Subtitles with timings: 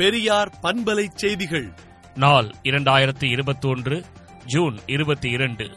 [0.00, 1.72] பெரியார் பண்பலை செய்திகள்.
[2.14, 4.04] நாள் இரண்டாயிரத்தி இருபத்தி ஒன்று
[4.46, 5.70] ஜூன் இருபத்தி இரண்டு.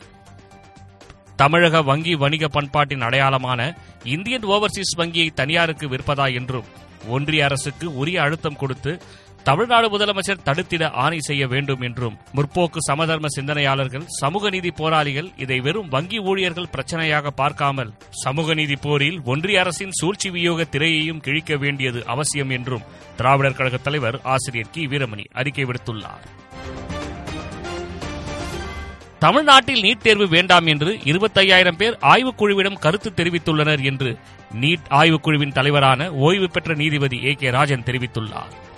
[1.35, 6.63] தமிழக வங்கி வணிக பண்பாட்டின் அடையாளமான இந்தியன் ஓவர்சீஸ் வங்கியை தனியாருக்கு விற்பதா என்றும்
[7.07, 9.01] ஒன்றிய அரசுக்கு உரிய அழுத்தம் கொடுத்து
[9.43, 15.87] தமிழ்நாடு முதலமைச்சர் தடுத்திட ஆணை செய்ய வேண்டும் என்றும் முற்போக்கு சமதர்ம சிந்தனையாளர்கள் சமூக நீதி போராளிகள் இதை வெறும்
[15.87, 22.49] வங்கி ஊழியர்கள் பிரச்சனையாக பார்க்காமல் சமூக நீதி போரில் ஒன்றிய அரசின் சூழ்ச்சி வியோக திரையையும் கிழிக்க வேண்டியது அவசியம்
[22.49, 22.81] என்றும்
[23.15, 24.87] திராவிடர் கழக தலைவர் ஆசிரியர் கி.
[24.87, 26.23] வீரமணி அறிக்கை விடுத்துள்ளார்.
[29.19, 34.17] தமிழ்நாட்டில் நீட் தேர்வு வேண்டாம் என்று இருபத்தையாயிரம் பேர் ஆய்வுக்குழுவிடம் கருத்து தெரிவித்துள்ளனர் என்று
[34.61, 37.33] நீட் ஆய்வுக்குழுவின் தலைவரான ஓய்வு பெற்ற நீதிபதி ஏ.
[37.33, 37.49] கே.
[37.49, 38.71] ராஜன் தெரிவித்துள்ளார்.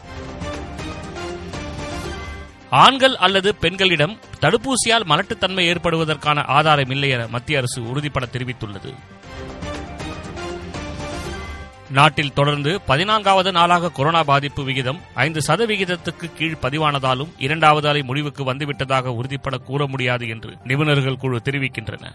[2.69, 8.93] ஆண்கள் அல்லது பெண்களிடம் தடுப்பூசியால் மலட்டுத்தன்மை ஏற்படுவதற்கான ஆதாரம் இல்லை என மத்திய அரசு உறுதிபட தெரிவித்துள்ளது.
[11.89, 19.15] நாட்டில் தொடர்ந்து பதினான்காவது நாளாக கொரோனா பாதிப்பு விகிதம் ஐந்து சதவிகிதத்துக்கு கீழ் பதிவானதாலும் இரண்டாவது அலை முடிவுக்கு வந்துவிட்டதாக
[19.15, 22.11] உறுதிப்பட கூற முடியாது என்று நிபுணர்கள் குழு தெரிவிக்கின்றன.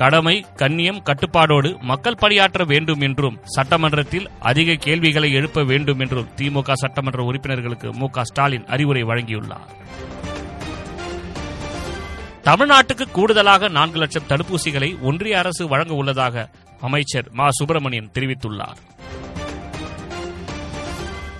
[0.00, 7.24] கடமை கண்ணியம் கட்டுப்பாடோடு மக்கள் பணியாற்ற வேண்டும் என்றும் சட்டமன்றத்தில் அதிக கேள்விகளை எழுப்ப வேண்டும் என்றும் திமுக சட்டமன்ற
[7.24, 9.68] உறுப்பினர்களுக்கு மு ஸ்டாலின் அறிவுரை வழங்கியுள்ளார்.
[12.44, 16.48] தமிழ்நாட்டுக்கு கூடுதலாக நான்கு லட்சம் தடுப்பூசிகளை ஒன்றிய அரசு வழங்க உள்ளதாக
[16.80, 17.50] அமைச்சர் மா.
[17.50, 18.76] சுப்பிரமணியன் தெரிவித்துள்ளார்.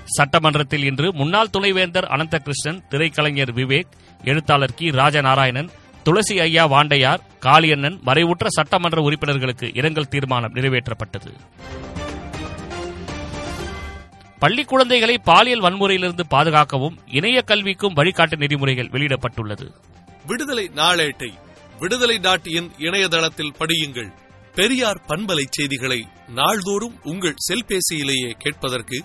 [0.04, 3.90] சட்டமன்றத்தில் இன்று முன்னாள் துணைவேந்தர் அனந்தகிருஷ்ணன் திரைக்கலைஞர் விவேக்
[4.24, 4.90] எழுத்தாளர் கி.
[4.90, 5.68] ராஜநாராயணன்
[6.02, 11.32] துளசி ஐயா வாண்டையார் காளியண்ணன் மறைவுற்ற சட்டமன்ற உறுப்பினர்களுக்கு இரங்கல் தீர்மானம் நிறைவேற்றப்பட்டது.
[14.38, 19.74] பள்ளி குழந்தைகளை பாலியல் வன்முறையிலிருந்து பாதுகாக்கவும் இணைய கல்விக்கும் வழிகாட்டு நெறிமுறைகள் வெளியிடப்பட்டுள்ளது.
[20.26, 21.32] விடுதலை நாளேட்டை
[21.78, 24.12] விடுதலை டாட் இன் இணையதளத்தில் படியுங்கள்.
[24.54, 29.04] பெரியார் பண்பலை செய்திகளை நாள்தோறும் உங்கள் செல்பேசியிலேயே கேட்பதற்கு